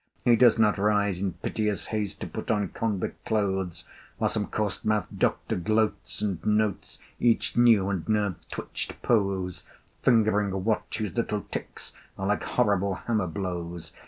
He 0.25 0.35
does 0.35 0.57
not 0.57 0.79
rise 0.79 1.21
in 1.21 1.33
piteous 1.33 1.85
haste 1.93 2.21
To 2.21 2.27
put 2.27 2.49
on 2.49 2.69
convict 2.69 3.23
clothes, 3.23 3.83
While 4.17 4.29
some 4.31 4.47
coarse 4.47 4.83
mouthed 4.83 5.19
Doctor 5.19 5.55
gloats, 5.55 6.23
and 6.23 6.43
notes 6.43 6.97
Each 7.19 7.55
new 7.55 7.87
and 7.87 8.09
nerve 8.09 8.33
twitched 8.49 8.99
pose, 9.03 9.63
Fingering 10.01 10.53
a 10.53 10.57
watch 10.57 10.97
whose 10.97 11.13
little 11.15 11.41
ticks 11.51 11.93
Are 12.17 12.25
like 12.25 12.41
horrible 12.43 12.95
hammer 12.95 13.27
blows. 13.27 13.93